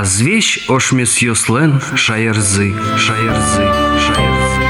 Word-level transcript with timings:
Азвещ 0.00 0.64
ошмес 0.66 1.18
йослен 1.18 1.78
шаярзы, 1.94 2.72
шаярзы, 2.96 3.64
шаярзы. 4.00 4.62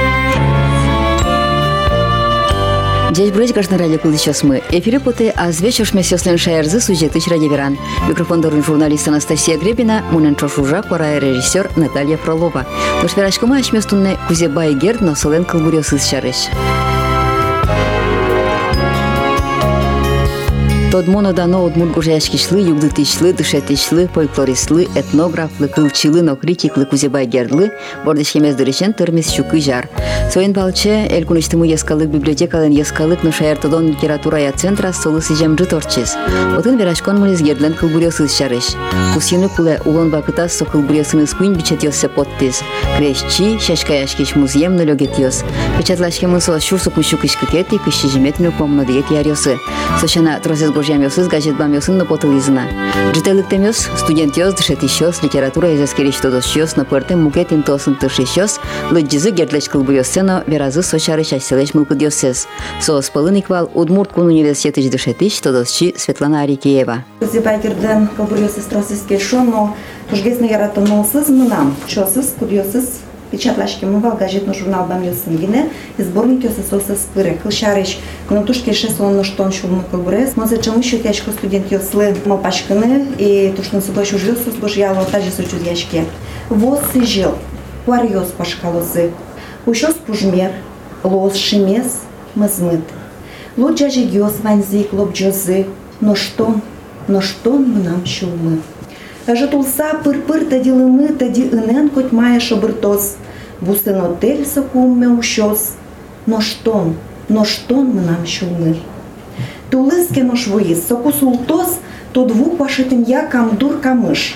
Дядь 3.12 3.32
Брыч 3.32 3.52
гашны 3.52 3.78
радио 3.78 3.98
кылдычос 3.98 4.42
мы. 4.42 4.60
Эфире 4.70 4.98
поте 4.98 5.30
азвеч 5.30 5.80
ошмес 5.80 6.10
йослен 6.10 6.36
шаярзы 6.36 6.80
сюжеты 6.80 7.20
радиоверан. 7.30 7.78
Микрофондорын 8.08 8.64
журналист 8.64 9.06
Анастасия 9.06 9.56
Гребина, 9.56 10.02
мунен 10.10 10.34
чошужа 10.34 10.82
пора 10.82 11.20
режиссер 11.20 11.70
Наталья 11.76 12.16
Фролова. 12.16 12.66
Тушверачкома 13.00 13.58
ачмес 13.58 13.86
тунне 13.86 14.18
Кузебай 14.26 14.74
Герд 14.74 15.00
носылен 15.00 15.44
кылбурёсыз 15.44 16.10
шарыш. 16.10 16.48
Тодмоно 20.91 21.33
дано 21.33 21.65
одмур 21.65 21.89
гужаяшкишлы, 21.89 22.59
югдытишлы, 22.59 23.33
дышетишлы, 23.33 24.07
фольклористлы, 24.07 24.87
этнографлы, 24.95 25.67
кылчылы, 25.67 26.21
но 26.21 26.37
критиклы, 26.37 26.85
кузебай 26.85 27.25
гердлы, 27.25 27.73
бордышкемез 28.05 28.55
дырышен 28.55 28.93
тырмис 28.93 29.29
шукы 29.33 29.59
жар. 29.59 29.89
Соен 30.31 30.53
балче, 30.53 31.05
эл 31.09 31.25
куныштымы 31.25 31.67
ескалык 31.67 32.07
библиотекалын 32.07 32.71
ескалык, 32.71 33.23
но 33.23 33.33
шаяртодон 33.33 33.89
литература 33.89 34.39
я 34.39 34.53
центра 34.53 34.93
солы 34.93 35.21
сижем 35.21 35.57
жыторчыз. 35.57 36.15
Отын 36.57 36.77
верашкон 36.77 37.19
мунез 37.19 37.41
гердлен 37.41 37.73
кылбурёсыз 37.73 38.33
шарыш. 38.33 38.75
Кусины 39.13 39.49
пуле 39.49 39.81
улон 39.83 40.11
бакытас 40.11 40.53
со 40.53 40.63
кылбурёсыныз 40.63 41.33
куин 41.33 41.55
бичет 41.55 41.83
йосе 41.83 42.07
подпис. 42.07 42.61
Крещи, 42.97 43.59
шашкаяшкиш 43.59 44.35
музеем 44.35 44.77
налёгет 44.77 45.19
йос. 45.19 45.43
Печатлашкемын 45.77 46.39
со 46.39 46.57
шурсу 46.61 46.89
куншукыш 46.89 47.35
кыкети, 47.35 47.77
кыщи 47.83 48.07
жиметмю 48.07 48.53
помно 48.53 48.85
диет 48.85 49.11
ярёсы. 49.11 49.57
Сошана 49.99 50.39
трозес 50.39 50.71
Божьямёсыз 50.79 51.27
газетбамёсын 51.27 51.97
на 51.97 52.05
потылизна. 52.05 52.63
Жителыктемёс, 53.13 53.89
студентёс, 53.97 54.53
дышетищёс, 54.53 55.21
литература 55.23 55.75
изескериш 55.75 56.15
тодосщёс, 56.15 56.75
на 56.75 56.85
пуэрте 56.85 57.15
мукетин 57.15 57.63
тосын 57.63 57.95
тышещёс, 57.95 58.59
лыджизы 58.91 59.31
гердлеч 59.31 59.67
кылбуёссено, 59.69 60.43
веразы 60.47 60.81
сочары 60.81 61.23
чайселеш 61.23 61.73
мылкыдёсез. 61.73 62.47
Соос 62.81 63.09
пылыниквал 63.09 63.69
Удмурт 63.73 64.11
кун 64.13 64.27
университетыч 64.27 64.89
дышетищ 64.89 65.39
тодосчи 65.39 65.93
Светлана 65.97 66.41
Арикеева. 66.41 67.03
Зибайкерден 67.21 68.07
кылбуёсыз 68.15 68.65
тросызке 68.65 69.19
шоно, 69.19 69.75
тужгезны 70.09 70.45
яратыносыз 70.45 71.29
мынам, 71.29 71.75
чосыз, 71.87 72.33
кудьосыз, 72.39 73.01
печатлашки 73.30 73.84
мывал 73.84 74.16
газетный 74.16 74.54
журнал 74.54 74.86
бамилсын 74.86 75.36
гине 75.36 75.70
и 75.98 76.02
сборник 76.02 76.44
ёсы 76.44 76.62
сосы 76.68 76.96
спыры 76.96 77.38
кылшарыш 77.42 77.98
но 78.28 78.42
тушке 78.42 78.72
ше 78.72 78.90
сон 78.90 79.22
штон 79.24 79.52
шулны 79.52 79.82
кылбурес 79.90 80.36
мозе 80.36 80.60
чымы 80.60 80.82
шут 80.82 81.04
яшко 81.04 81.30
студент 81.30 81.70
ёслы 81.70 82.16
малпашкыны 82.24 83.06
и 83.18 83.52
тушны 83.56 83.80
субой 83.80 84.04
шужил 84.04 84.36
сус 84.36 84.54
бош 84.54 84.74
яло 84.76 85.04
тажи 85.04 85.30
сучуз 85.30 85.62
яшке 85.62 86.04
воз 86.48 86.80
сыжил 86.92 87.34
пуар 87.84 88.04
ёс 88.04 88.28
пашкалозы 88.36 89.12
ушос 89.66 89.94
пужмер 90.06 90.52
лоз 91.04 91.36
шимес 91.36 92.00
мызмыт 92.34 92.82
луджа 93.56 93.90
же 93.90 94.00
ёс 94.00 94.34
ванзик 94.42 94.92
лобджозы 94.92 95.66
но 96.00 96.14
что 96.14 96.56
но 97.08 97.20
что 97.20 97.58
нам 97.58 98.06
шулмы 98.06 98.60
Житулса 99.29 99.95
пыр-пыр 100.03 100.45
тади 100.45 100.71
лымы, 100.71 101.09
тади 101.09 101.43
ынен 101.43 101.89
хоть 101.89 102.11
мая 102.11 102.39
шабыртос. 102.39 103.17
Бусын 103.61 104.01
отель 104.01 104.45
сокумме 104.45 105.07
ущос. 105.09 105.73
Но 106.25 106.41
штон, 106.41 106.95
но 107.29 107.45
штон 107.45 107.87
мы 107.87 108.01
нам 108.01 108.25
шумы. 108.25 108.77
Тулыске 109.69 110.23
нош 110.23 110.47
воис, 110.47 110.87
соку 110.87 111.11
султос, 111.11 111.79
то 112.13 112.25
двух 112.25 112.57
пашитым 112.57 113.03
я 113.03 113.25
камдур 113.25 113.79
камыш. 113.79 114.35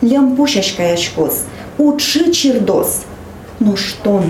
Лям 0.00 0.36
пушашка 0.36 0.82
яшкос, 0.82 1.44
учи 1.78 2.32
чердос. 2.32 3.02
Но 3.58 3.76
штон, 3.76 4.24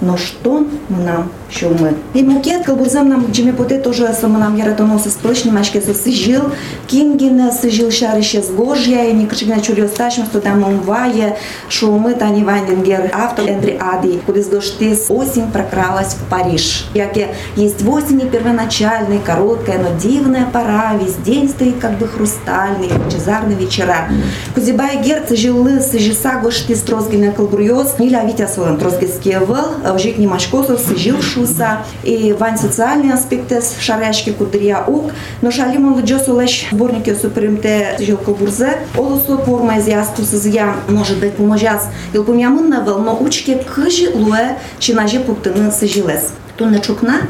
но 0.00 0.16
што 0.16 0.64
нам 0.88 1.30
что 1.50 1.70
мы? 1.70 1.94
І 2.14 2.22
мукет 2.22 2.66
калбузам 2.66 3.08
нам 3.08 3.24
джимі 3.32 3.52
поте 3.52 3.78
тоже 3.78 4.14
сама 4.20 4.38
нам 4.38 4.58
яратоноса 4.58 5.10
сплешні 5.10 5.52
мачки 5.52 5.80
за 5.80 5.94
сижил, 5.94 6.42
кінгін 6.86 7.52
сижил 7.52 7.90
шарище 7.90 8.42
з 8.42 8.50
гожя, 8.50 9.02
і 9.02 9.14
нікчигна 9.14 9.60
чуріо 9.60 9.88
сташим, 9.88 10.24
що 10.30 10.40
там 10.40 10.64
он 10.64 10.80
ває, 10.86 11.36
що 11.68 11.92
ми 11.92 12.14
та 12.14 12.28
ні 12.28 12.44
вайнингер, 12.44 13.10
автор 13.12 13.44
Эндрі 13.44 13.80
Ади, 13.92 14.18
куда 14.26 14.42
з 14.42 14.48
доштис 14.48 15.06
осінь 15.08 15.46
прокралась 15.52 16.14
в 16.14 16.30
Париж. 16.30 16.84
Яке 16.94 17.28
есть 17.58 17.82
в 17.82 17.94
осені 17.94 18.24
первоначальной, 18.24 19.20
короткая, 19.26 19.78
но 19.78 19.88
дивная 20.02 20.46
пора, 20.52 20.92
весь 21.02 21.16
день 21.16 21.48
стоит 21.48 21.74
как 21.80 21.98
бы 21.98 22.08
хрустальный, 22.08 22.90
лучезарный 23.04 23.54
вечера. 23.54 24.08
Кузибай 24.54 24.98
герц 25.04 25.32
жил 25.32 25.68
сижиса 25.80 26.40
гошти 26.42 26.74
строзгина 26.74 27.32
калбурьоз, 27.32 27.98
не 27.98 28.08
витя 28.08 28.48
своем 28.48 28.76
трозгиске 28.76 29.40
вел, 29.40 29.87
вжик 29.93 30.17
немашкосов 30.17 30.79
сижил 30.79 31.21
шуса, 31.21 31.85
и 32.03 32.33
вань 32.33 32.57
социальные 32.57 33.13
аспекты 33.13 33.61
шаряшки 33.79 34.31
кудрия 34.31 34.83
ук, 34.85 35.11
но 35.41 35.51
шалимон 35.51 35.95
лджос 35.99 36.27
улеш 36.27 36.67
сборники 36.71 37.13
супримте 37.13 37.95
жил 37.99 38.17
калбурзе, 38.17 38.79
олосу 38.97 39.37
форма 39.37 39.77
из 39.77 39.87
ястус 39.87 40.33
из 40.33 40.45
я, 40.45 40.75
может 40.87 41.19
быть, 41.19 41.35
поможаз, 41.35 41.87
il 42.13 42.23
помямын 42.23 42.69
навел, 42.69 42.99
но 42.99 43.17
учке 43.19 43.55
кыжи 43.55 44.09
луэ, 44.13 44.57
чинаже 44.79 45.19
пуптыны 45.19 45.71
сыжилес. 45.71 46.33
Тунна 46.57 46.79
чукна, 46.79 47.21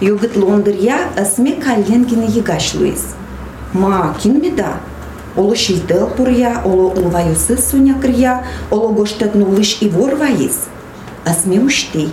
югыт 0.00 0.36
лондырья, 0.36 0.98
асме 1.16 1.52
каленгины 1.52 2.24
егаш 2.28 2.74
луис. 2.74 3.14
Ма, 3.72 4.14
кин 4.22 4.40
меда, 4.40 4.74
Оло 5.34 5.56
шилтел 5.56 6.08
пурья, 6.08 6.60
оло 6.64 6.88
улваюсы 6.90 7.56
суня 7.56 7.94
крия, 7.94 8.44
оло 8.70 8.92
гоштет 8.92 9.34
нулыш 9.34 9.78
и 9.80 9.88
вор 9.88 10.16
ваис. 11.26 11.38
Асме 11.38 11.60
уштей. 11.60 12.12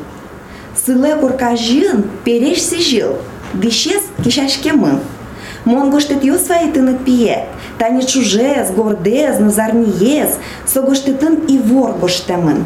Сыле 0.85 1.15
коркажин 1.15 2.05
переш 2.23 2.61
сижил, 2.61 3.17
дышес 3.53 4.03
кишашкемын. 4.23 4.99
Мон 5.65 5.91
гоштет 5.91 6.23
ю 6.23 6.37
свои 6.37 6.71
тыны 6.71 6.97
пие, 6.97 7.47
тани 7.77 8.05
чужез, 8.05 8.71
гордез, 8.71 9.39
назарниез, 9.39 10.37
со 10.65 10.81
гоштетын 10.81 11.35
и 11.47 11.57
вор 11.57 11.93
гоштемын. 11.93 12.65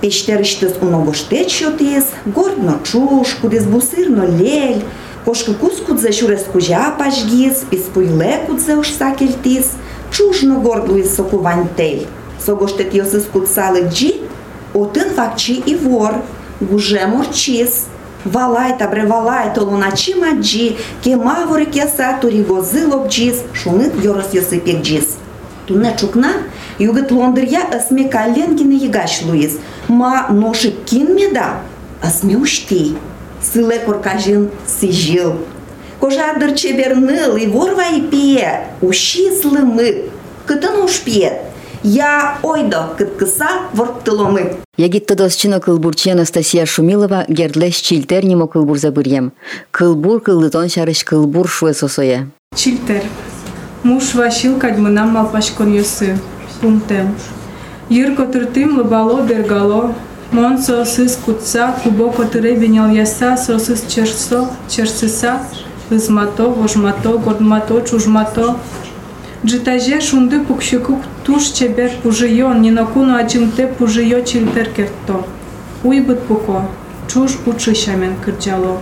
Пештериштес 0.00 0.74
уно 0.80 1.02
гоштет 1.02 1.50
шотес, 1.50 2.06
гордно 2.26 2.78
чуш, 2.84 3.34
кудес 3.40 3.64
бусырно 3.64 4.26
лель, 4.26 4.84
Кошка 5.24 5.52
кускудзе 5.52 6.12
шурес 6.12 6.44
кужа 6.50 6.94
пажгиз, 6.98 7.64
писпуйле 7.68 8.44
кудзе 8.46 8.76
уж 8.76 8.90
сакельтис, 8.90 9.72
чужно 10.10 10.60
гордлуис 10.60 11.14
сокувантель. 11.14 12.06
Согоштет 12.44 12.94
йосыс 12.94 13.24
кудсалы 13.24 13.88
джи, 13.88 14.21
отын 14.73 15.09
факчи 15.15 15.53
и 15.65 15.75
вор, 15.75 16.15
гуже 16.59 17.05
мурчис. 17.07 17.87
Валай 18.25 18.77
табре 18.77 19.05
валай 19.05 19.53
то 19.53 19.65
луначи 19.65 20.13
маджи, 20.13 20.77
ке 21.03 21.17
мавори 21.17 21.65
кеса 21.65 22.17
тури 22.21 22.41
гозы 22.41 22.87
лобджис, 22.87 23.43
шунит 23.53 24.01
йорос 24.01 24.33
йосипек 24.33 24.81
джис. 24.81 25.17
Туне 25.67 25.93
чукна, 25.99 26.31
югыт 26.79 27.11
лондырья 27.11 27.67
ысме 27.69 28.07
каленгины 28.07 28.73
егаш 28.73 29.23
луис, 29.23 29.57
ма 29.89 30.27
ношик 30.29 30.85
кин 30.85 31.15
меда, 31.15 31.59
ысме 32.01 32.37
уштей. 32.37 32.97
Сыле 33.41 33.79
коркажин 33.79 34.51
сижил. 34.65 35.33
Кожардыр 35.99 36.53
чеберныл 36.53 37.35
и 37.35 37.47
ворва 37.47 37.89
и 37.93 38.01
пие, 38.01 38.67
уши 38.81 39.31
слымы, 39.35 40.05
кытын 40.45 40.83
уж. 40.83 41.01
Я 41.82 42.38
ойдо 42.42 42.94
кыткыса 42.98 43.48
ворттыломы. 43.72 44.56
Ягит 44.76 45.06
тодосчино 45.06 45.60
кылбурчи 45.60 46.10
Анастасия 46.10 46.66
Шумилова 46.66 47.24
гердлеш 47.28 47.76
чилтер 47.76 48.24
нимо 48.24 48.46
кылбур 48.46 48.78
забырьем. 48.78 49.32
Кылбур 49.70 50.20
кылдытон 50.20 50.68
шарыш 50.68 51.04
кылбур 51.04 51.48
шуэ 51.48 51.74
сосоя. 51.74 52.30
Чилтер. 52.54 53.02
Муж 53.82 54.14
вашил 54.14 54.58
кадьмынам 54.58 55.10
малпашкон 55.10 55.72
йосы. 55.74 56.18
Пунтем. 56.60 57.14
Йыр 57.88 58.16
котыртым 58.16 58.78
лыбало 58.78 59.22
бергало. 59.22 59.94
Мон 60.32 60.58
сосыс 60.58 61.16
кутса, 61.16 61.74
кубо 61.82 62.10
котыре 62.12 62.54
бенял 62.54 62.90
яса, 62.90 63.36
сосыс 63.38 63.84
черсо, 63.88 64.50
черсыса, 64.68 65.40
лызмато, 65.88 66.50
вожмато, 66.50 67.16
гордмато, 67.16 67.80
чужмато. 67.80 68.56
Джитаже 69.44 70.00
шунды 70.00 70.40
пукшикук 70.40 71.00
туш 71.24 71.44
чебер 71.56 71.90
пужион, 72.02 72.60
нинокуну 72.60 73.16
ачимте 73.16 73.66
пужио 73.66 74.20
чилтер 74.22 74.68
керто. 74.70 75.24
Уйбыт 75.84 76.22
пуко, 76.22 76.68
чуж 77.08 77.38
учышамен 77.46 78.16
кырджало. 78.24 78.80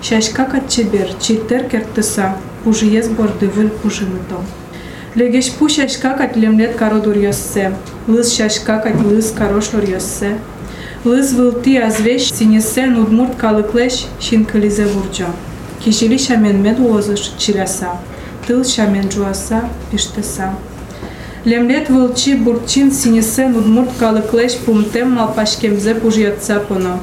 Шашкакат 0.00 0.68
чебер, 0.68 1.08
чилтер 1.20 1.64
кертыса, 1.64 2.36
пужиез 2.62 3.08
бордывыл 3.08 3.70
пужимыто. 3.70 4.38
Легеш 5.16 5.50
пу 5.50 5.68
шашкакат 5.68 6.36
лемлет 6.36 6.76
кародур 6.76 7.16
йоссе, 7.16 7.74
лыз 8.06 8.36
шашкакат 8.36 9.02
лыз 9.04 9.32
карошлор 9.32 9.82
йоссе. 9.82 10.38
Лыз 11.04 11.32
вылти 11.32 11.76
азвеш 11.76 12.32
синесен 12.32 12.98
удмурт 13.00 13.34
калыклеш 13.36 14.06
шинкализе 14.20 14.86
вурджа. 14.86 15.26
Кишили 15.82 16.18
шамен 16.18 16.62
мед 16.62 16.78
уозыш 16.78 17.32
чиляса, 17.38 17.98
тыл 18.46 18.64
шамен 18.64 19.10
жуаса 19.10 19.60
иштеса. 19.92 20.52
Лемлет 21.46 21.88
вълчи 21.88 22.34
бурчин 22.34 22.92
синесен 22.92 23.56
удмурт 23.56 23.90
калыклеш 23.98 24.56
пумтем 24.64 25.10
малпашкемзе 25.12 25.94
пужьятса 25.94 26.60
поно. 26.68 27.00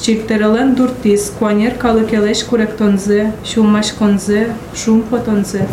Чиртерелен 0.00 0.74
дуртис, 0.74 1.32
куанер 1.38 1.74
калыкелеш 1.78 2.44
куректонзе, 2.44 3.32
шумашконзе, 3.44 4.48
шумпотонзе. 4.74 5.68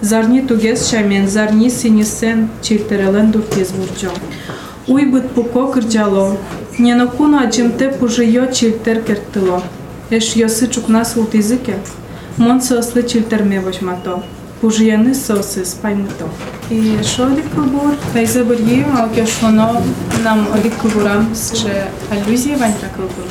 Зарни 0.00 0.46
тугес 0.46 0.90
шамен, 0.90 1.28
зарни 1.28 1.70
синесен, 1.70 2.48
чиртерелен 2.62 3.30
дуртис 3.30 3.70
вурчо. 3.70 4.10
Уй 4.88 5.06
быт 5.06 5.30
пуко 5.30 5.66
кырджало, 5.72 6.36
ненокуно 6.78 7.42
аджимте 7.44 7.88
пужио 7.88 8.46
чиртер 8.52 9.00
кертыло. 9.02 9.62
Эш 10.10 10.36
йосы 10.36 10.66
чукна 10.66 11.04
султизыке, 11.04 11.76
мон 12.36 12.60
сослы 12.60 13.02
чиртерме 13.04 13.60
вожмато. 13.60 14.22
І 16.71 17.03
що 17.03 17.27
лікубур? 17.29 17.93
Та 18.13 18.19
й 18.19 18.25
забор'ї, 18.25 18.85
малке 18.93 19.27
шоно 19.27 19.81
нам 20.23 20.47
лікубурам 20.65 21.27
ще 21.53 21.87
алюзії 22.11 22.55
ванька 22.55 22.87
кубур. 22.95 23.25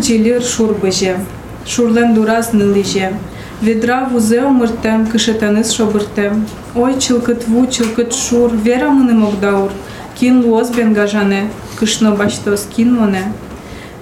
Джилір 0.00 0.44
шурбиже. 0.44 1.20
Шурлен 1.66 2.14
дураз 2.14 2.54
нилиже. 2.54 3.10
Відра 3.62 4.08
вузе 4.12 4.42
омиртем, 4.42 5.06
кишетанис 5.06 5.72
шобиртем. 5.72 6.46
Ой, 6.74 6.94
чилкитву, 6.98 7.66
чилкит 7.66 8.14
шур, 8.14 8.50
вера 8.50 8.90
мене 8.90 9.12
мовдаур. 9.12 9.70
Кін 10.18 10.42
лоз 10.42 10.70
бенгажане, 10.70 11.46
кишно 11.80 12.16
бачтос 12.16 12.66
кін 12.76 12.92
моне. 12.92 13.32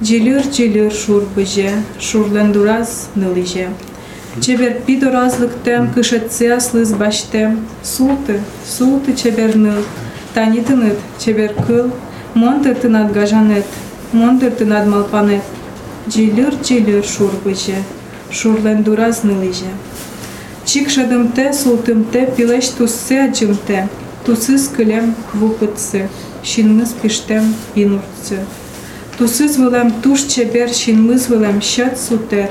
Джилір, 0.03 0.43
джилір 0.53 0.93
шурбиже. 0.93 1.71
Шурлен 2.01 2.53
дураз 2.53 3.07
нилиже. 3.17 3.69
Чебер 4.41 4.81
підоразликтем, 4.87 5.93
кишетця 5.93 6.59
слиз 6.61 6.93
баштем, 6.93 7.67
султи, 7.85 8.41
султи 8.67 9.13
чебернил, 9.13 9.85
танитыныт, 10.33 10.97
чебер 11.19 11.53
кыл, 11.67 11.91
тынат 12.81 13.13
гажанет, 13.13 13.67
тынат 14.59 14.87
малпанет, 14.87 15.43
джилюр 16.09 16.55
шурбыже, 17.05 17.77
шурлен 18.31 18.83
дураз 18.83 19.23
нылыже. 19.23 19.71
Чикшадымте, 20.65 21.53
султымте, 21.53 22.27
пилеш 22.35 22.69
туссе 22.69 23.25
аджымте, 23.25 23.91
тусыз 24.25 24.69
кылем 24.69 25.15
вупытсы, 25.35 26.09
шинмыз 26.43 26.95
пиштем 27.03 27.55
инуртсы. 27.75 28.39
Тусыз 29.19 29.59
вылам 29.59 29.91
туш 30.03 30.23
чебер, 30.23 30.73
шинмыз 30.73 31.29
вылам 31.29 31.61
щат 31.61 32.01
сутер, 32.01 32.51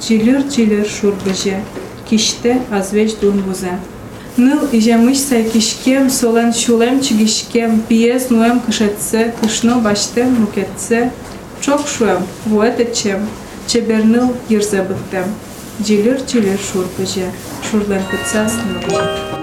Чилер-чилер 0.00 0.88
шурбыже, 0.88 1.62
киште 2.08 2.62
азвеч 2.70 3.14
дун 3.20 3.40
бузе. 3.42 3.78
Ныл 4.36 4.60
ижемышса 4.72 5.42
кишкем, 5.42 6.08
солен 6.08 6.54
шулем 6.54 7.00
чигишкем, 7.02 7.82
пиес 7.82 8.30
нуем 8.30 8.60
кышетсе, 8.60 9.34
кышно 9.40 9.76
баштем 9.78 10.30
мукетсе, 10.40 11.12
чок 11.60 11.86
шуем, 11.86 12.22
вуэтечем, 12.46 13.28
чеберныл 13.66 14.34
ерзе 14.48 14.82
быттем. 14.82 15.26
Джилер-джилер 15.82 16.58
шурбыже, 16.58 17.26
шурлен 17.70 18.02
пыцас 18.10 18.54
нылбыже. 18.64 19.39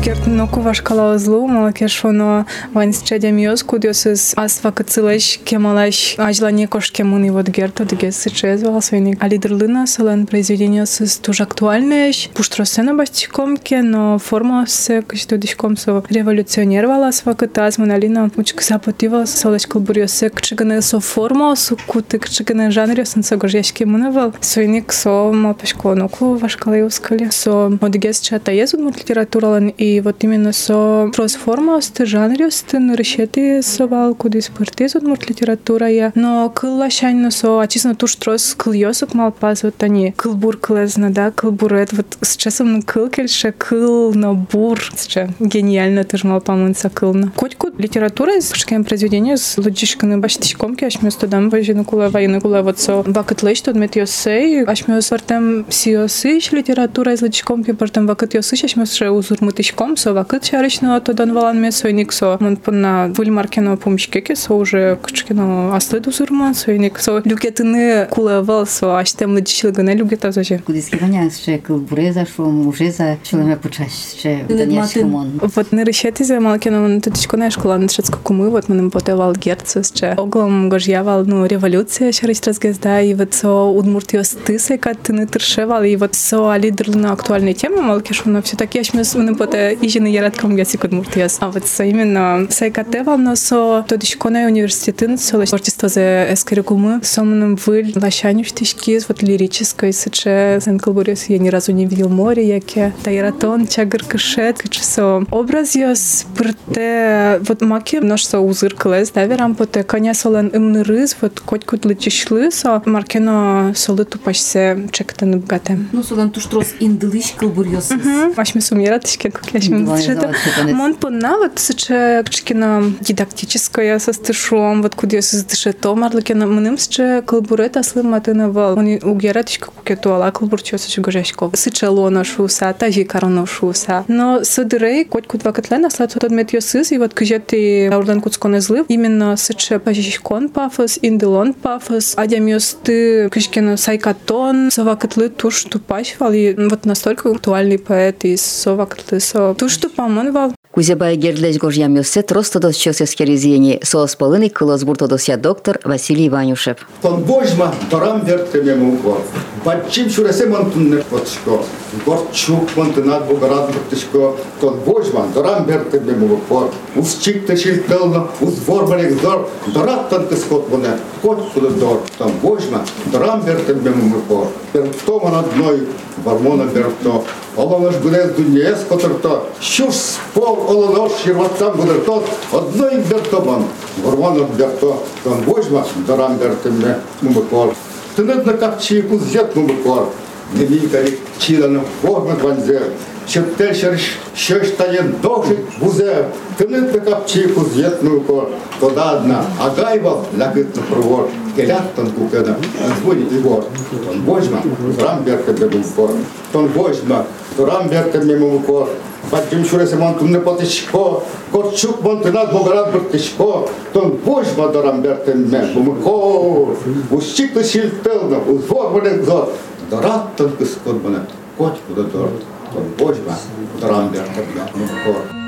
Kiertnukuvaskala 0.00 1.18
z 1.18 1.26
Luma, 1.26 1.72
kieszono 1.72 2.44
wanszczedem 2.74 3.38
josku, 3.38 3.78
diosys 3.78 4.34
asfa 4.38 4.72
kacileś, 4.72 5.40
kiemalaś, 5.44 6.16
aźla 6.18 6.50
niekoszkie 6.50 7.04
muny 7.04 7.32
wod 7.32 7.50
gierto, 7.50 7.84
dgesy 7.84 8.30
czezwala 8.30 8.80
swojnik. 8.80 9.24
Ali 9.24 9.38
drlina 9.38 9.86
selen 9.86 10.26
prezidenios 10.26 11.00
jest 11.00 11.22
tuż 11.22 11.40
aktualny, 11.40 12.10
pusztrosena 12.34 12.94
baścikomkie, 12.94 13.82
no 13.82 14.18
forma 14.18 14.66
se 14.66 15.02
kaś 15.02 15.26
to 15.26 15.38
diśkomso 15.38 16.02
rewolucjonerwala 16.10 17.06
asfa 17.06 17.34
kataz, 17.34 17.78
monalina 17.78 18.28
uczk 18.36 18.62
zapotywa 18.62 19.26
soleś 19.26 19.66
kalburiose, 19.66 20.30
kczygane 20.30 20.82
so 20.82 21.00
forma, 21.00 21.56
su 21.56 21.76
kuty, 21.86 22.18
kczygane 22.18 22.72
żanrio, 22.72 23.06
sen 23.06 23.22
so 23.22 23.36
gorziaśkie 23.36 23.86
munewał, 23.86 24.32
swojnik 24.40 24.94
so 24.94 25.30
ma 25.34 25.54
paśkonuku, 25.54 26.36
waszkala 26.36 26.76
juskali, 26.76 27.26
so 27.30 27.70
odges 27.80 28.20
czeta 28.20 28.52
jest 28.52 28.74
od 28.74 28.96
literaturalan 28.96 29.70
i 29.78 29.89
и 29.89 30.01
вот 30.01 30.23
именно 30.23 30.53
со 30.53 31.09
прос 31.15 31.35
форма 31.35 31.81
сты 31.81 32.05
жанре 32.05 32.51
сты 32.51 32.79
нарышеты 32.79 33.61
совал 33.61 34.15
куди 34.15 34.41
спортез 34.41 34.95
от 34.95 35.03
мурт 35.03 35.29
литература 35.29 35.89
я 35.89 36.11
но 36.15 36.49
кылла 36.49 36.89
шань 36.89 37.31
со 37.31 37.59
ачисно 37.59 37.95
туш 37.95 38.15
трос 38.15 38.55
кыл 38.55 38.73
ёсук 38.73 39.13
мал 39.13 39.31
паз 39.31 39.63
вот 39.63 39.81
они 39.83 40.11
кыл 40.11 40.33
бур 40.33 40.57
кылезна 40.57 41.09
да 41.09 41.31
кыл 41.31 41.51
бурет 41.51 41.93
вот 41.93 42.17
с 42.21 42.35
часом 42.37 42.73
на 42.73 42.81
кыл 42.81 43.09
кельше 43.09 43.53
кыл 43.57 44.13
на 44.13 44.33
бур 44.33 44.79
че 45.07 45.29
гениально 45.39 46.03
тоже 46.03 46.27
мал 46.27 46.41
помынса 46.41 46.89
кылна 46.89 47.31
котьку 47.35 47.69
литература 47.77 48.37
из 48.37 48.51
шкем 48.53 48.83
произведения 48.83 49.37
с 49.37 49.57
логичканы 49.57 50.17
баштичкомки 50.17 50.85
аш 50.85 51.01
мё 51.01 51.11
студам 51.11 51.49
вajinu 51.49 51.83
кула 51.85 52.09
вайны 52.09 52.41
кула 52.41 52.61
вот 52.61 52.79
со 52.79 53.01
вакыт 53.01 53.43
леш 53.43 53.61
тут 53.61 53.75
мет 53.75 53.95
ёсей 53.95 54.63
аш 54.63 54.87
мё 54.87 55.01
спортем 55.01 55.65
сиосыш 55.69 56.51
литература 56.51 57.13
из 57.13 57.21
логичкомки 57.21 57.71
портем 57.71 58.07
вакыт 58.07 58.35
ёсыш 58.35 58.63
аш 58.63 58.75
мё 58.75 58.85
ше 58.85 59.09
узурмытышком 59.09 59.78
со 59.95 60.13
вакыт 60.13 60.43
чарышно 60.43 60.99
то 61.01 61.13
дан 61.13 61.33
валан 61.33 61.61
ме 61.61 61.71
сойник 61.71 62.11
со 62.11 62.37
мон 62.39 62.57
пунна 62.57 63.11
вульмаркено 63.15 63.77
помшкеке 63.77 64.35
со 64.35 64.53
уже 64.53 64.97
кычкено 65.01 65.75
аслы 65.75 65.99
дузурма 65.99 66.53
сойник 66.53 66.99
со 66.99 67.21
люкетыны 67.23 68.07
кулавал 68.09 68.65
со 68.67 68.99
аштем 68.99 69.33
лыдишилгыне 69.33 69.93
люкета 69.93 70.31
заже 70.31 70.59
Кудиски 70.65 70.97
ваня 71.01 71.29
ще 71.29 71.57
кылбуреза 71.57 72.25
шум 72.25 72.67
ужеза 72.67 73.17
шулеме 73.23 73.55
пучаш 73.55 73.91
ще 74.17 74.45
данешкомон. 74.47 75.39
Вот 75.55 75.71
не 75.71 75.83
решети 75.83 76.23
за 76.23 76.39
малкено 76.39 76.81
мон 76.81 77.01
тутичко 77.01 77.37
не 77.37 77.49
школа 77.49 77.77
не 77.77 77.87
шецко 77.87 78.17
куми 78.21 78.49
вот 78.49 78.69
мене 78.69 78.89
потевал 78.89 79.33
герцу 79.33 79.83
ще 79.83 80.13
оглом 80.17 80.69
гожявал 80.69 81.25
ну 81.25 81.45
революция 81.45 82.11
ще 82.11 82.27
речь 82.27 82.41
разгезда 82.41 83.01
и 83.01 83.13
вот 83.13 83.33
со 83.33 83.51
удмуртио 83.63 84.23
стыса 84.23 84.77
ка 84.77 84.93
ты 84.93 85.13
не 85.13 85.25
тршевал 85.25 85.83
и 85.83 85.95
вот 85.95 86.15
со 86.15 86.51
али 86.51 86.69
дрлна 86.69 87.13
актуальная 87.13 87.53
тема 87.53 87.81
малки 87.81 88.13
шуна 88.13 88.41
все 88.41 88.57
таки 88.57 88.79
аш 88.79 88.93
мене 88.93 89.35
поте 89.35 89.68
Ижина 89.74 90.06
ярат 90.08 90.36
комгеси 90.36 90.76
кудмуртияс. 90.76 91.38
А 91.40 91.50
вот 91.50 91.64
именно 91.78 92.46
сайкатева, 92.50 93.16
но 93.16 93.36
со 93.36 93.84
тодишкона 93.88 94.46
университетын 94.46 95.18
со 95.18 95.44
творчество 95.44 95.88
за 95.88 96.32
эскерикумы, 96.32 97.00
сомным 97.02 97.56
выль, 97.56 97.92
лащаню 97.94 98.44
штишки, 98.44 99.00
вот 99.08 99.22
лирической 99.22 99.92
сыче 99.92 100.60
Сенкалбурис, 100.64 101.28
я 101.28 101.38
ни 101.38 101.48
разу 101.48 101.72
не 101.72 101.86
видел 101.86 102.08
море, 102.08 102.46
яке, 102.46 102.92
тайратон, 103.02 103.66
чагр 103.66 104.04
кышет, 104.04 104.58
кычесо. 104.58 105.24
Образ 105.30 105.74
ёс 105.74 106.26
пырте, 106.36 107.40
вот 107.46 107.60
маки, 107.60 107.96
но 107.96 108.16
что 108.16 108.40
узыркалес, 108.40 109.10
да, 109.10 109.24
верам, 109.26 109.54
поте, 109.54 109.82
коня 109.82 110.14
солен 110.14 110.50
имны 110.52 110.82
рыз, 110.82 111.16
вот 111.20 111.40
коть 111.40 111.64
кут 111.64 111.84
лычишлы, 111.84 112.50
со 112.50 112.82
маркено 112.86 113.72
солы 113.74 114.04
тупашсе 114.04 114.88
чектен 114.92 115.40
бгате. 115.40 115.78
Ну, 115.92 116.02
солен 116.02 116.30
туштрос 116.30 116.74
индылыш 116.80 117.32
калбурьосыз. 117.38 118.34
Вашми 118.36 118.60
сумиратышке 118.60 119.30
кукле 119.30 119.59
80 119.68 120.72
Мон 120.72 120.94
понават 120.94 121.58
сече 121.58 122.22
кичкина 122.24 122.92
дидактическая 123.00 123.98
со 123.98 124.12
стышом, 124.12 124.82
вот 124.82 124.94
куди 124.94 125.20
се 125.20 125.38
стыше 125.38 125.72
то 125.72 125.94
марлыкена 125.94 126.46
мыным 126.46 126.78
сече 126.78 127.22
кылбурета 127.22 127.82
слыматына 127.82 128.50
вал. 128.50 128.78
Они 128.78 128.98
угератичка 129.02 129.70
кукетуала 129.70 130.30
кылбурчо 130.30 130.78
сече 130.78 131.00
гожешко. 131.00 131.50
Сече 131.54 131.88
лона 131.88 132.24
шуса, 132.24 132.72
тажи 132.72 133.04
карано 133.04 133.46
шуса. 133.46 134.04
Но 134.08 134.44
сыдырей 134.44 135.04
котку 135.04 135.38
два 135.38 135.52
котлена 135.52 135.90
слат 135.90 136.16
тот 136.18 136.30
мет 136.30 136.52
йосыз 136.52 136.92
и 136.92 136.98
вот 136.98 137.14
кыжети 137.14 137.88
аурдан 137.92 138.22
не 138.44 138.60
злыв. 138.60 138.86
Именно 138.88 139.36
сече 139.36 139.78
пажишкон 139.78 140.48
пафос, 140.48 140.98
инделон 141.02 141.54
пафос, 141.54 142.14
адям 142.16 142.46
йосты 142.46 143.28
кичкина 143.30 143.76
сайкатон, 143.76 144.70
сова 144.70 144.96
котлы 144.96 145.28
туш 145.28 145.64
тупач 145.64 146.16
вал. 146.18 146.32
И 146.32 146.54
вот 146.54 146.84
настолько 146.84 147.30
актуальный 147.30 147.78
поэт 147.78 148.24
из 148.24 148.42
сова 148.42 148.86
котлы 148.86 149.20
со 149.20 149.49
то, 149.54 149.68
что, 149.68 149.88
по-моему, 149.88 150.54
Кузябай 150.72 151.16
гердлеч 151.16 151.58
гожям 151.58 151.96
юссе 151.96 152.24
роста 152.28 152.60
до 152.60 152.72
чосес 152.72 153.10
херезиени, 153.10 153.80
соос 153.82 154.14
полыны 154.14 154.48
кылос 154.50 154.84
бурто 154.84 155.08
дося 155.08 155.36
доктор 155.36 155.80
Василий 155.82 156.28
Иванюшев. 156.28 156.76
Тон 157.02 157.24
божма 157.24 157.74
торам 157.90 158.24
вертеме 158.24 158.76
муква. 158.76 159.16
Батчим 159.64 160.08
шуресе 160.08 160.46
монтунне 160.46 161.02
потшко. 161.10 161.64
Горчук 162.06 162.76
монтынат 162.76 163.26
бугарат 163.26 163.72
буртышко. 163.72 164.36
Тон 164.60 164.78
божьма 164.86 165.26
торам 165.34 165.66
вертеме 165.66 166.14
муква. 166.14 166.70
Усчик 166.94 167.48
тешил 167.48 167.82
телно, 167.88 168.28
узвор 168.40 168.86
балек 168.86 169.20
зор. 169.20 169.50
Дорат 169.74 170.08
тон 170.08 170.28
кыскот 170.28 170.68
буне. 170.68 170.96
Кот 171.20 171.50
суды 171.52 171.70
дор. 171.80 172.00
Тон 172.16 172.30
божма 172.42 172.84
торам 173.10 173.44
вертеме 173.44 173.90
муква. 173.90 174.46
Берто 174.72 175.18
мана 175.18 175.44
дной. 175.54 175.88
Бармона 176.24 176.64
берто. 176.64 177.24
Оловаш 177.56 177.96
гудес 177.96 178.30
дуньес 178.36 178.78
которто. 178.88 179.44
Щуш 179.60 179.94
пол 180.32 180.59
олонош 180.59 181.11
ширватсам 181.23 181.77
гудерто. 181.77 182.23
Одной 182.51 182.97
бертоман. 182.97 183.63
Бармона 183.97 184.45
берто. 184.57 185.03
Тон 185.23 185.41
божма 185.41 185.85
торам 186.07 186.37
вертеме 186.37 186.99
муко. 187.21 187.73
Тынет 188.15 188.45
на 188.45 188.53
капчи 188.53 189.01
кузет 189.01 189.55
муко. 189.55 190.09
Немикари 190.53 191.19
чилана 191.39 191.81
форма 192.01 192.35
ванзе. 192.41 192.81
чептел 193.27 193.73
шерш 193.73 194.01
шештаен 194.35 195.15
дохи 195.21 195.57
бузе 195.79 196.27
тыны 196.57 196.87
пекапчи 196.91 197.47
кузетну 197.47 198.21
ко 198.21 198.49
тода 198.79 199.11
одна 199.11 199.45
агайвал 199.59 200.25
лягыт 200.35 200.75
на 200.75 200.81
провор 200.83 201.29
келят 201.55 201.95
тон 201.95 202.11
кукена 202.11 202.57
звонит 203.01 203.31
его 203.31 203.63
он 204.09 204.21
божма 204.21 204.61
рамберка 204.99 205.53
бегун 205.53 205.83
кор 205.95 206.11
тон 206.51 206.67
божма 206.67 207.25
рамберка 207.57 208.19
мему 208.19 208.59
кор 208.59 208.89
Badjimshura 209.30 209.86
Simon, 209.86 210.18
tumne 210.18 210.40
patishko, 210.42 211.22
Korchuk 211.52 212.02
Montanat 212.02 212.50
Bogarat 212.50 212.92
Bertishko, 212.92 213.68
Ton 213.92 214.18
Bojma 214.24 214.72
Doram 214.72 215.00
Bertin 215.02 215.48
Men, 215.48 215.72
Bumurko, 215.74 216.74
Ushita 217.10 217.62
Shiltelna, 217.62 218.38
Uzvor 218.44 218.90
Bonegzor, 218.92 219.52
Dorat 219.88 220.36
Tankus 220.36 220.74
Kodmanet, 220.84 221.30
Kotku 221.56 221.94
Dodor, 221.94 222.30
Ton 222.72 222.86
Bojma 222.98 223.36
Doram 223.80 224.10
Bertin 224.12 224.46
Men, 224.54 224.66
Bumurko. 224.72 225.40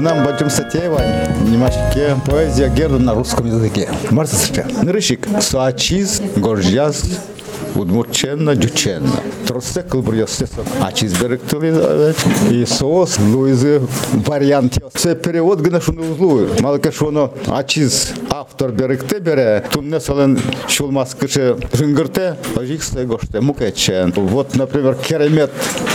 Нам 0.00 0.24
батюм 0.24 0.48
Сатеева, 0.48 1.00
немашке 1.44 2.14
поэзия 2.24 2.68
Герда 2.68 2.98
на 2.98 3.14
русском 3.14 3.46
языке. 3.46 3.88
Марса 4.10 4.36
Сыча. 4.36 4.64
Нырышик. 4.82 5.26
Суачиз, 5.40 6.22
горжяз, 6.36 7.02
Удмуртченна, 7.76 8.54
дюченна. 8.54 9.12
Тросе, 9.46 9.82
коли 9.88 10.02
бросте 10.02 10.46
А 10.80 10.92
чи 10.92 11.08
зберегли 11.08 12.14
и 12.50 12.66
соос, 12.66 13.18
луизы, 13.18 13.80
варіант. 14.26 14.78
Це 14.94 15.14
перевод 15.14 15.66
гнешуну 15.66 16.02
узлу. 16.12 16.46
Мало 16.60 16.78
каже, 16.78 17.28
а 17.48 17.62
чи 17.62 17.88
автор 18.28 18.72
берегти 18.72 19.18
бере, 19.20 19.62
то 19.72 19.82
не 19.82 20.00
сален 20.00 20.38
шулмас 20.68 21.14
кише 21.14 21.56
жингерте, 21.74 22.34
а 22.56 22.64
жіксе 22.64 23.04
гоште, 23.04 23.40
мукечен. 23.40 24.12
Вот, 24.16 24.56
например, 24.56 24.96
керемет 25.08 25.50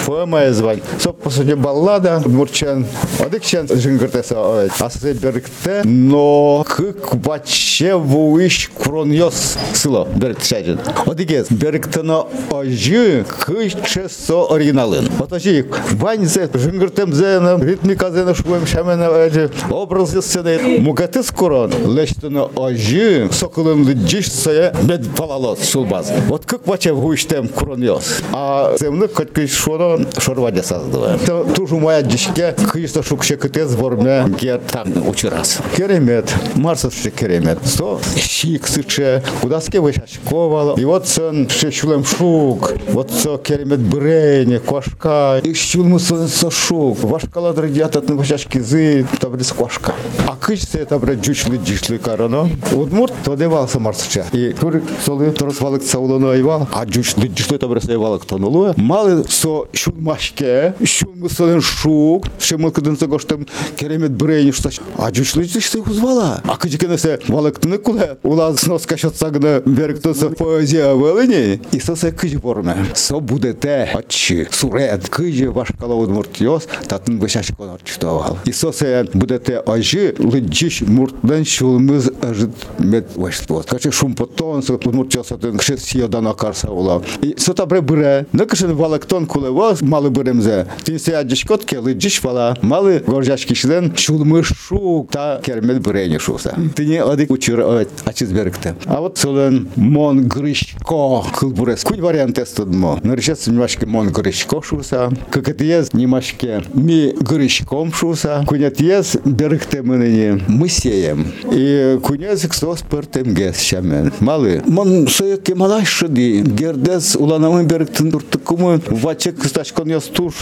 поэмая 0.05 0.51
звань. 0.53 0.81
Соп, 1.00 1.22
по 1.22 1.29
сути, 1.29 1.53
баллада, 1.53 2.22
мурчен, 2.25 2.86
адыкчен, 3.19 3.67
жингертеса, 3.69 4.69
асы 4.79 5.13
беркте, 5.13 5.81
но 5.83 6.65
кык 6.67 7.15
баче 7.15 7.95
вуиш 7.95 8.72
кроньос 8.77 9.57
сыло, 9.74 10.07
берктшайжен. 10.15 10.79
Адыгез, 11.05 11.48
берктена 11.50 12.25
ожи, 12.50 13.25
кыче 13.45 14.10
со 14.10 14.53
оригиналын. 14.53 15.10
Вот 15.17 15.33
ожи, 15.33 15.65
бань 15.93 16.25
зе, 16.25 16.50
жингертем 16.53 17.13
зене, 17.13 17.63
ритмика 17.63 18.12
зене, 18.12 18.33
шуем 18.33 18.65
шамене, 18.67 19.07
ожи, 19.07 19.50
образы 19.69 20.22
сцены, 20.22 20.79
мукаты 20.79 21.24
скорон, 21.24 21.72
лештена 21.86 22.45
ожи, 22.55 23.29
соколын 23.31 23.83
лыджиш 23.86 24.31
сое, 24.31 24.74
бед 24.83 25.10
палалос, 25.15 25.69
шулбаз. 25.69 26.12
Вот 26.27 26.45
кык 26.45 26.63
баче 26.65 26.93
вуиш 26.93 27.25
тем 27.25 27.48
кроньос. 27.48 28.22
А 28.31 28.75
земны, 28.79 29.07
хоть 29.07 29.31
кыш 29.31 29.51
то 29.97 30.21
шорваде 30.21 30.63
саздыла. 30.63 31.17
То 31.25 31.43
тужу 31.43 31.79
моя 31.79 32.01
дишке 32.01 32.55
кыйста 32.71 33.03
шукше 33.03 33.35
кытез 33.35 33.75
борме 33.75 34.25
гер 34.39 34.62
там 34.69 35.07
учырас. 35.07 35.59
Керемет, 35.75 36.33
марсышче 36.55 37.12
керемет. 37.12 37.59
Со 37.65 38.00
шик 38.15 38.67
сыче, 38.67 39.23
кудаске 39.41 39.79
вышашковал. 39.79 40.75
И 40.75 40.85
вот 40.85 41.07
сын 41.07 41.50
шешулем 41.50 42.05
шук, 42.05 42.73
вот 42.89 43.12
со 43.12 43.38
керемет 43.38 43.79
брене, 43.79 44.59
квашка. 44.59 45.39
И 45.43 45.53
шулмы 45.53 46.00
сын 46.00 46.27
со 46.27 46.50
шук. 46.51 47.03
Вашкала 47.03 47.53
дрыдят 47.53 47.95
от 47.95 48.09
вышашки 48.09 48.59
зы, 48.59 49.05
табрис 49.19 49.51
квашка. 49.51 49.93
А 50.27 50.35
кычсе 50.35 50.79
это 50.79 51.00
бре 51.00 51.15
джучлы 51.15 51.57
дишлы 51.57 51.97
карано. 51.97 52.50
Удмурт 52.73 53.13
тодевался 53.23 53.79
марсыче. 53.79 54.25
И 54.31 54.53
турик 54.53 54.83
солы 55.05 55.31
торсвалык 55.31 55.83
саулану 55.83 56.29
айва, 56.29 56.67
а 56.73 56.85
джучлы 56.85 57.27
дишлы 57.27 57.57
табрис 57.57 57.88
айвалык 57.89 58.23
а 58.23 58.25
тонулу. 58.25 58.73
Малы 58.77 59.23
со 59.29 59.67
Chumash 59.83 60.33
quer, 60.33 60.73
Chum 60.85 61.12
сон 61.29 61.61
шук. 61.61 62.27
Ще 62.39 62.57
мы 62.57 62.71
кудын 62.71 62.97
со 62.97 63.07
гоштем 63.07 63.47
керемет 63.77 64.11
брене 64.11 64.51
что. 64.51 64.69
А 64.97 65.09
джучли 65.11 65.43
джишли 65.43 65.79
узвала. 65.79 66.41
А 66.45 66.57
кычкенесе 66.57 67.19
валыктыны 67.27 67.77
куле. 67.77 68.17
Улаз 68.23 68.61
снос 68.61 68.85
кашатсагны 68.85 69.61
беректосы 69.65 70.29
поэзия 70.29 70.93
велині. 70.93 71.59
І 71.71 71.79
со 71.79 71.95
се 71.95 72.11
кыжы 72.11 72.39
борме. 72.39 72.75
Со 72.93 73.19
будете 73.19 73.89
очи 73.93 74.47
сурет 74.51 75.09
кыжы 75.09 75.51
вашкала 75.51 75.93
удмуртиос 75.93 76.67
татын 76.87 77.19
бешаш 77.19 77.51
конор 77.57 77.79
чутовал. 77.83 78.37
І 78.45 78.51
со 78.51 78.73
се 78.73 79.07
будете 79.13 79.59
ожи 79.59 80.15
лыджиш 80.17 80.81
муртдан 80.81 81.45
шулмыз 81.45 82.11
ажит 82.21 82.51
мед 82.79 83.15
ваштвот. 83.15 83.67
Каче 83.69 83.91
шум 83.91 84.15
потон 84.15 84.63
со 84.63 84.75
удмуртиос 84.75 85.31
атын 85.31 85.57
кше 85.57 85.77
сиядан 85.77 86.27
акарса 86.27 86.69
ула. 86.71 87.01
І 87.21 87.35
со 87.37 87.53
табре 87.53 87.81
бире. 87.81 88.25
Не 88.33 88.45
кашен 88.45 88.75
валактон 88.75 89.25
куле 89.25 89.49
вас 89.49 89.81
мали 89.81 90.09
биремзе. 90.09 90.67
Тин 90.83 90.99
се 91.13 91.20
аджишкот 91.20 91.65
ке 91.65 91.77
лыджиш 91.77 92.24
вала 92.24 92.58
мали 92.62 93.03
горжаш 93.05 93.46
кишден 93.46 93.93
шулмы 93.96 94.43
шук 94.43 95.12
та 95.12 95.39
кермет 95.43 95.79
бирени 95.86 96.17
шуса. 96.17 96.55
Тине 96.75 97.03
адик 97.03 97.29
учур 97.32 97.86
ачыз 98.05 98.32
беректе. 98.32 98.75
А 98.86 99.00
вот 99.00 99.17
солен 99.17 99.70
мон 99.75 100.27
гришко 100.27 101.24
кылбурес. 101.38 101.84
Кунь 101.84 102.01
вариант 102.01 102.39
эстудмо. 102.39 103.00
Наричас 103.03 103.46
немашке 103.48 103.86
мон 103.86 104.10
гришко 104.12 104.62
шуса. 104.63 105.12
Как 105.29 105.50
это 105.50 105.63
есть 105.63 105.93
немашке 105.93 106.63
ми 106.74 107.13
гришком 107.20 107.93
шуса. 107.93 108.43
Кунят 108.48 108.79
есть 108.82 109.24
беректе 109.24 109.84
мы 109.84 109.98
ныне 109.98 110.43
мы 110.48 110.67
сеем. 110.67 111.32
И 111.51 112.00
кунязик 112.01 112.55
сос 112.55 112.82
пертем 112.82 113.36
гес 113.36 113.62
шамен. 113.62 114.12
Малы. 114.20 114.63
Мон 114.65 115.08
соеке 115.08 115.53
малай 115.53 115.86
шыди. 115.86 116.41
Гердес 116.41 117.15
уланамы 117.15 117.65
беректин 117.65 118.12
туртукумы. 118.12 118.82
Вачек 118.88 119.39
кыстачкон 119.39 119.89
яс 119.89 120.05
туш. 120.05 120.41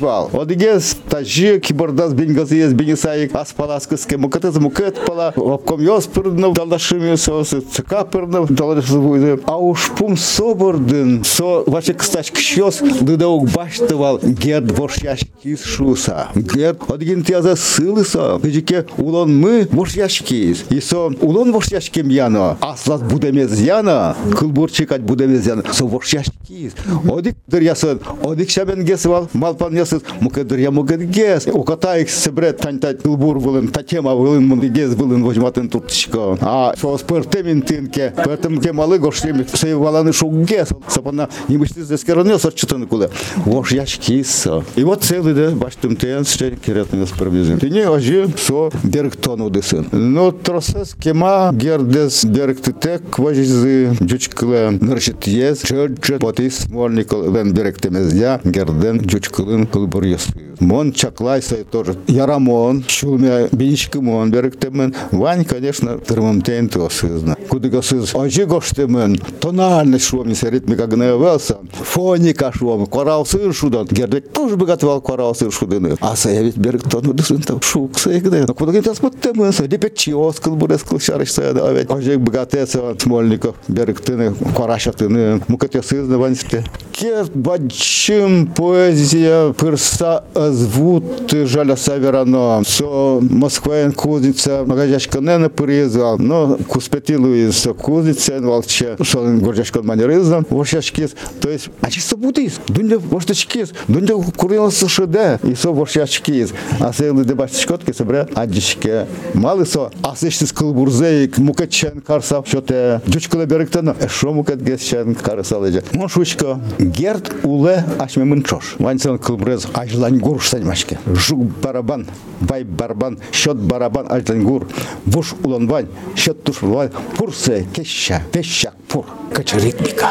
Вал. 0.00 0.30
Одигес 0.32 0.96
тажи 1.08 1.60
кибордас 1.60 2.12
бенгазы 2.12 2.56
есть 2.56 2.74
бенисаик. 2.74 3.34
Аспалас 3.34 3.86
кыске 3.86 4.16
мукатыз 4.16 4.56
мукет 4.56 4.98
пала. 5.06 5.32
Обком 5.36 5.80
яс 5.80 6.06
пырднов 6.06 6.54
далдашими 6.54 7.14
сосы. 7.14 7.60
Цыка 7.60 8.04
пырднов 8.04 8.50
далдашымы 8.50 9.00
буйды. 9.00 9.40
А 9.46 9.56
уж 9.56 9.90
пум 9.96 10.16
собордын. 10.16 11.22
Со 11.24 11.62
вачек 11.66 11.98
кыстач 11.98 12.32
кшьос. 12.32 12.80
Лыдаук 12.80 13.50
баштывал. 13.50 14.18
Герд 14.22 14.72
воршяш 14.72 15.20
кис 15.42 15.62
шуса. 15.62 16.28
Герд 16.34 16.90
одигин 16.90 17.22
тяза 17.22 17.54
сылы 17.54 18.04
со. 18.04 18.38
Пежике 18.40 18.86
улон 18.96 19.38
мы 19.38 19.68
воршяш 19.70 20.22
кис. 20.22 20.64
И 20.70 20.80
улон 21.20 21.52
воршяш 21.52 21.90
кем 21.90 22.08
яно. 22.08 22.58
Аслас 22.60 23.02
будемез 23.02 23.58
яно. 23.58 24.16
Кылбурчикать 24.36 25.02
будемез 25.02 25.46
яно. 25.46 25.62
Со 25.72 25.86
воршяш 25.86 26.26
кис. 26.46 26.72
Одик 27.10 27.36
дырясын. 27.46 28.00
Одик 28.24 28.50
шабен 28.50 28.84
гесвал. 28.84 29.28
Малпан 29.57 29.75
ясыз. 29.75 30.01
Муке 30.19 30.43
дыря 30.43 30.71
муке 30.71 30.97
гес. 30.97 31.47
Укатаик 31.47 32.09
себре 32.09 32.53
тань-тать 32.53 33.01
кылбур 33.01 33.39
вылын. 33.39 33.67
Татема 33.67 34.15
вылын 34.15 34.45
мунди 34.45 34.67
гес 34.67 34.93
вылын 34.93 35.23
возьматын 35.23 35.69
туртичко. 35.69 36.37
А 36.41 36.73
со 36.79 36.97
спертемин 36.97 37.61
тинке. 37.61 38.13
Поэтому 38.15 38.61
те 38.61 38.71
малы 38.73 38.99
гошлеми. 38.99 39.45
Сей 39.53 39.73
валаны 39.73 40.13
шук 40.13 40.33
гес. 40.33 40.69
Сапана 40.87 41.29
не 41.47 41.57
мысли 41.57 41.81
здесь 41.81 42.03
кероне 42.03 42.37
сорчитаны 42.37 42.85
куле. 42.85 43.09
Вош 43.37 43.71
яшки 43.71 44.23
со. 44.23 44.63
И 44.75 44.83
вот 44.83 45.03
целый 45.03 45.33
да 45.33 45.51
баштым 45.51 45.95
тен 45.95 46.25
ще 46.25 46.51
керетный 46.51 47.07
справедливым. 47.07 47.59
Ты 47.59 47.69
не 47.69 47.87
ожи 47.87 48.27
со 48.37 48.71
директон 48.83 49.41
удысын. 49.41 49.87
Но 49.91 50.31
тросес 50.31 50.95
кема 50.99 51.51
гердес 51.53 52.21
директитек 52.23 53.17
важизы 53.17 53.95
джучкылы 54.01 54.77
ныршит 54.79 55.25
ез. 55.27 55.61
Чырчы 55.61 56.19
потис 56.19 56.59
смольникл 56.59 57.23
лен 57.31 57.53
директемезя 57.53 58.39
герден 58.43 58.99
хвилин, 59.48 59.66
коли 59.66 59.86
бор'я 59.86 60.18
мон 60.60 60.92
чаклайса 60.92 61.64
тоже. 61.64 61.96
Ярамон, 62.06 62.84
шулме 62.86 63.48
бинчики 63.52 63.98
мон 63.98 64.30
беректемен. 64.30 64.94
Вань, 65.12 65.44
конечно, 65.44 65.98
термомтен 65.98 66.68
тосызна. 66.68 67.36
Кудыга 67.48 67.82
сыз 67.82 68.14
ожи 68.14 68.44
гоштемен. 68.44 69.18
Тональность 69.40 70.06
шумнисе 70.06 70.50
ритмика 70.50 70.86
гневелса. 70.86 71.58
Фоника 71.72 72.52
шум. 72.54 72.86
Коралсы 72.86 73.52
шудан. 73.52 73.86
Гердек 73.90 74.32
тоже 74.32 74.56
богатвал 74.56 75.00
коралсы 75.00 75.50
шудыны. 75.50 75.96
А 76.00 76.16
саявит 76.16 76.56
берег 76.56 76.88
тону 76.88 77.12
дысын 77.12 77.42
там 77.42 77.60
шук 77.62 77.98
саигне. 77.98 78.40
Но 78.40 78.46
ну, 78.48 78.54
куда 78.54 78.72
гитас 78.72 79.02
муттемен. 79.02 79.52
Лепет 79.68 79.96
чиоскал 79.96 80.56
бурес 80.56 80.82
клышарышса. 80.82 81.50
А 81.50 81.72
ведь 81.72 81.90
ожи 81.90 82.18
богатеса 82.18 82.96
Смольников 82.98 83.56
берегтыны, 83.68 84.34
корашатыны. 84.56 85.40
Мукатесызны 85.48 86.18
ваньсте. 86.18 86.64
Кет 86.92 87.30
бачим 87.34 88.48
поэзия 88.48 89.52
пырса 89.52 90.24
э, 90.34 90.47
звуть 90.52 91.46
жаля 91.46 91.76
северано, 91.76 92.62
що 92.66 93.20
Москва 93.30 93.90
кузниця, 93.96 94.64
Магазячка 94.66 95.20
не 95.20 95.38
не 95.38 95.48
порізав, 95.48 96.20
ну 96.20 96.58
куспетілу 96.66 97.34
із 97.34 97.68
кузниця, 97.82 98.40
валче, 98.40 98.96
що 99.02 99.22
він 99.22 99.40
горжачка 99.44 99.82
мені 99.82 100.06
ризав, 100.06 100.44
вошячкіс, 100.50 101.14
то 101.38 101.50
есть, 101.50 101.70
а 101.80 101.90
чи 101.90 102.00
собутис, 102.00 102.60
дунде 102.68 102.96
воштачкіс, 102.96 103.72
дунде 103.88 104.14
курила 104.36 104.70
сушиде, 104.70 105.38
і 105.52 105.56
со 105.56 105.72
вошячкіс, 105.72 106.52
а 106.80 106.92
се 106.92 107.12
люди 107.12 107.34
бачить 107.34 107.60
шкотки, 107.60 107.92
собре, 107.92 108.26
а 108.34 108.46
дічке, 108.46 109.06
мали 109.34 109.66
со, 109.66 109.90
а 110.02 110.16
се 110.16 110.30
ще 110.30 110.46
з 110.46 110.52
колбурзеїк, 110.52 111.38
мукачен 111.38 112.02
карсав, 112.06 112.46
що 112.46 112.60
те, 112.60 113.00
дючколе 113.06 113.46
берегтено, 113.46 113.94
що 114.06 114.32
мукат 114.32 114.68
гесчен 114.68 115.14
карсалеже. 115.14 115.82
Мошучка, 115.92 116.58
герд 116.78 117.34
уле, 117.42 117.84
аж 117.98 118.16
ми 118.16 118.24
менчош, 118.24 118.76
ванцен 118.78 119.18
колбурез, 119.18 119.68
аж 119.72 119.94
лань 119.94 120.20
гор 120.20 120.37
гурш 120.38 120.50
сальмашке, 120.50 120.98
жук 121.06 121.40
барабан, 121.62 122.06
бай 122.40 122.62
барабан, 122.62 123.18
счет 123.32 123.56
барабан 123.56 124.06
ажлангур, 124.08 124.68
буш 125.04 125.34
уланбань, 125.42 125.88
счет 126.14 126.44
туш 126.44 126.62
уланбань, 126.62 126.90
пурсе, 127.16 127.66
кеща, 127.72 128.22
пещак, 128.32 128.74
пур, 128.86 129.04
кача 129.32 129.58
ритмика, 129.58 130.10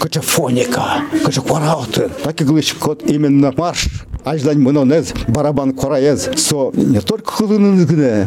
кача 0.00 0.20
фоника, 0.20 1.02
кача 1.24 1.40
кварауты. 1.40 2.10
Так 2.22 2.40
и 2.40 2.44
глыч 2.44 2.74
кот 2.74 3.02
именно 3.10 3.52
марш, 3.56 3.88
ажлань 4.24 4.58
мынонез, 4.58 5.12
барабан 5.28 5.72
кораез, 5.72 6.28
со 6.36 6.70
не 6.72 7.00
только 7.00 7.32
хылыныз 7.32 7.86
гіне, 7.86 8.26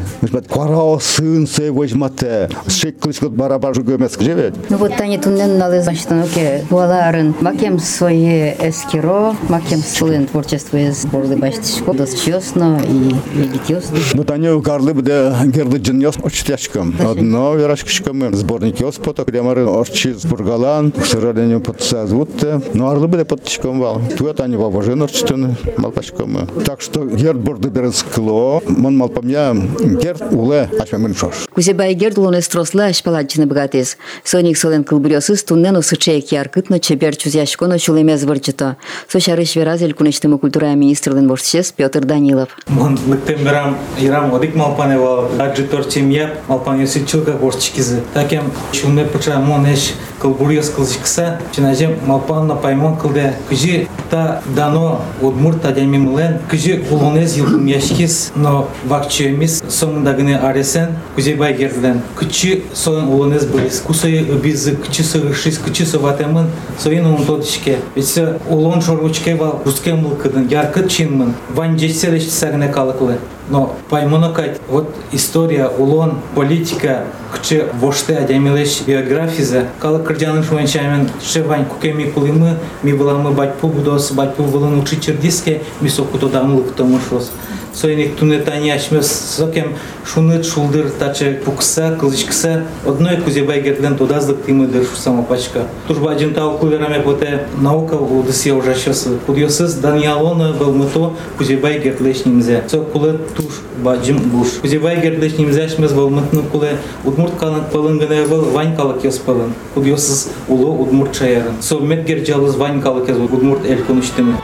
кварау 0.50 1.00
сын 1.00 1.48
се 1.48 1.72
возьмате, 1.72 2.50
шек 2.67 3.00
клыч 3.00 3.19
кот 3.19 3.31
барабан 3.31 3.74
жугемес 3.74 4.17
живет. 4.19 4.55
Ну 4.69 4.77
вот 4.77 4.96
тани 4.98 5.17
туннен 5.17 5.58
налез 5.58 5.86
баштаноке 5.86 6.65
буаларын 6.69 7.36
макем 7.41 7.79
свое 7.79 8.55
эскиро, 8.60 9.36
макем 9.50 9.79
слын 9.79 10.27
творчество 10.27 10.77
из 10.77 11.05
карлы 11.29 11.41
башты 11.41 11.93
дос 11.93 12.13
честно 12.13 12.81
и 12.88 13.38
вегетиосно. 13.38 13.98
Бутанё 14.13 14.62
карлы 14.62 14.93
буде 14.93 15.33
герды 15.45 15.77
джиньос 15.77 16.15
очтячком. 16.24 16.95
Одно 17.00 17.55
верашкачком 17.55 18.36
сборник 18.36 18.79
ёс 18.79 18.95
пота 18.95 19.25
кремары 19.25 19.65
орчи 19.65 20.13
сбургалан 20.13 20.93
шыралене 21.03 21.59
подсазвутте. 21.59 22.62
Но 22.74 22.89
арлы 22.89 23.07
бы 23.07 23.12
буде 23.12 23.25
подчком 23.25 23.79
вал. 23.79 24.01
тут 24.17 24.39
они 24.39 24.55
ваважен 24.57 25.01
орчтен 25.01 25.55
малпачком. 25.77 26.48
Так 26.65 26.81
что 26.81 27.05
герд 27.05 27.39
борды 27.39 27.69
берескло. 27.69 28.62
Мон 28.67 28.98
малпамья 28.98 29.53
герд 29.53 30.24
уле 30.31 30.69
а 30.71 30.86
чем 30.86 31.05
ачмамын 31.05 31.15
шош. 31.15 31.48
Кузебай 31.53 31.93
герд 31.93 32.17
луны 32.17 32.41
стросла 32.41 32.86
ашпалатчыны 32.86 33.45
бгатес. 33.45 33.98
Соник 34.24 34.57
солен 34.57 34.83
кылбурёсыз 34.83 35.43
туннену 35.43 35.81
сычек 35.81 36.31
яркытно 36.31 36.79
чебер 36.79 37.15
чузяшконо 37.15 37.77
чулемез 37.77 38.24
вырчыто. 38.24 38.77
Сошарыш 39.07 39.55
веразель 39.55 39.93
кунечтымы 39.93 40.39
культура 40.39 40.67
министр. 40.75 41.18
Калын 41.19 41.27
борсес 41.27 41.71
Петр 41.71 42.05
Данилов. 42.05 42.49
Мандыктен 42.67 43.43
берам 43.43 43.77
ирам 43.99 44.33
одик 44.33 44.55
малпане 44.55 44.97
вал. 44.97 45.27
Аджи 45.38 45.63
торчим 45.63 46.09
я 46.09 46.35
малпане 46.47 46.88
сичилка 46.88 47.31
борчикизы. 47.33 48.01
Такем 48.13 48.43
шумне 48.71 49.03
пача 49.03 49.38
монеш 49.39 49.93
кылбурьес 50.21 50.69
кылжикса. 50.69 51.39
Чинажем 51.51 51.95
малпанна 52.05 52.55
паймон 52.55 52.95
кылде. 52.97 53.33
Кыжи 53.49 53.88
та 54.09 54.41
дано 54.55 55.01
удмурт 55.21 55.65
адеми 55.65 55.97
милен. 55.97 56.39
Кыжи 56.49 56.85
улонез 56.89 57.38
йылгын 57.38 57.65
яшкиз. 57.67 58.31
Но 58.35 58.69
вакчемиз 58.85 59.63
соңында 59.67 60.15
гыне 60.15 60.38
аресен. 60.38 60.95
Кыжи 61.15 61.35
бай 61.35 61.53
герден. 61.53 62.01
Кычи 62.15 62.63
соң 62.73 63.09
улонез 63.09 63.45
бөлес. 63.45 63.81
Кусай 63.81 64.23
бизы 64.23 64.75
кычи 64.75 65.01
сыгышыз 65.01 65.57
кычи 65.57 65.83
соватемын. 65.83 66.47
Соин 66.77 67.05
он 67.05 67.25
тотишке. 67.25 67.79
Ведь 67.95 68.17
улон 68.49 68.81
шоручке 68.81 69.35
вал. 69.35 69.59
Кускем 69.63 70.03
был 70.03 70.15
кыдын. 70.15 70.47
Яркыт 70.47 70.89
чин 70.89 71.08
чинмын 71.09 71.33
вань 71.55 71.77
жечселеш 71.79 72.29
сагне 72.29 72.67
калыклы 72.67 73.17
но 73.49 73.75
паймонокать 73.89 74.59
вот 74.67 74.95
история 75.11 75.67
улон 75.67 76.19
политика 76.35 77.03
кче 77.33 77.65
воште 77.79 78.17
адямилеш 78.17 78.81
биографизе 78.85 79.65
калы 79.79 80.03
кырдянын 80.03 80.43
шуенчамен 80.43 81.09
шевань 81.23 81.65
кукеми 81.65 82.03
кулимы 82.03 82.57
ми 82.83 82.93
буламы 82.93 83.31
батьпу 83.31 83.67
будос 83.67 84.11
батьпу 84.11 84.43
вылын 84.43 84.79
учи 84.79 85.01
чердиске 85.01 85.61
ми 85.81 85.89
сокуто 85.89 86.29
дамлык 86.29 86.73
томушос 86.75 87.31
союник 87.73 88.15
тунетани 88.15 88.69
ашмес 88.69 89.11
сокем 89.38 89.75
шунет 90.05 90.45
шулдыр 90.45 90.89
таче 90.89 91.39
пукса 91.45 91.95
кылычкса 91.99 92.65
одной 92.85 93.17
кузебай 93.17 93.61
герден 93.61 93.97
тудазлык 93.97 94.45
тимыдыр 94.45 94.86
само 94.95 95.23
пачка. 95.23 95.63
Тужба 95.88 96.13
джинтау 96.15 96.58
кувераме 96.58 96.99
поте 96.99 97.47
наука 97.58 97.93
удысе 97.93 98.53
ужащос 98.53 99.08
кудьосыз 99.25 99.75
даниалона 99.75 100.53
был 100.53 100.73
мыто 100.73 101.13
кузебай 101.38 101.79
гердлешнимзе 101.79 102.63
со 102.67 102.79
куле 102.79 103.19
туш 103.36 103.62
баджим 103.77 104.17
буш. 104.17 104.47
Кузебай 104.62 105.01
гердлешнимзе 105.01 105.63
ашмес 105.63 105.91
был 105.93 106.12
куле 106.51 106.77
удмурт 107.03 107.38
калык 107.39 107.69
пылын 107.71 107.99
гыне 107.99 108.25
был 108.25 108.41
вань 108.51 108.75
калык 108.75 109.03
йос 109.03 109.17
пылын 109.19 109.53
кудьосыз 109.73 110.29
уло 110.47 110.71
удмурт 110.71 111.17
чаярын 111.17 111.62
со 111.62 111.79
метгер 111.79 112.25
жалыз 112.25 112.55
вань 112.55 112.82
калык 112.82 113.10
яз 113.10 113.17
удмурт 113.17 113.65
эл 113.65 113.84
конуштымы 113.88 114.36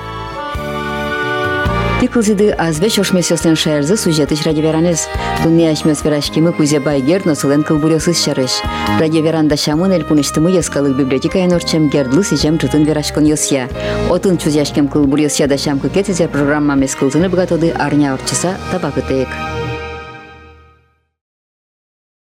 Тикылзиды 2.06 2.52
азвеч 2.52 3.00
ошмесёслен 3.00 3.56
шаярзы 3.56 3.98
сюжетыч 3.98 4.44
радиоверанез. 4.46 5.08
Тунне 5.42 5.72
ашмес 5.72 6.04
верашкимы 6.04 6.54
кузе 6.54 6.80
байгер 6.80 7.26
носылен 7.26 7.64
кылбурёсыз 7.64 8.24
шарыш. 8.24 8.62
Радиоверанда 9.00 9.58
шамын 9.58 9.92
эл 9.92 10.04
куныштымы 10.06 10.52
яскалык 10.52 10.96
библиотека 10.96 11.40
янорчем 11.40 11.90
гердлы 11.90 12.24
сижем 12.24 12.60
чутын 12.60 12.84
верашкон 12.84 13.26
йосья. 13.26 13.68
Отын 14.08 14.38
чузяшкем 14.38 14.88
кылбурёсья 14.88 15.48
да 15.48 15.58
шам 15.58 15.80
кыкетизер 15.80 16.30
программа 16.30 16.76
мес 16.76 16.94
кылзыны 16.94 17.28
бгатоды 17.28 17.72
арня 17.72 18.14
орчыса 18.14 18.54
табакытык. 18.72 19.30